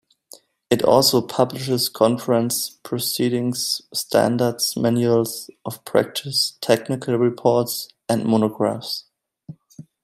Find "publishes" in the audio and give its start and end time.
1.21-1.87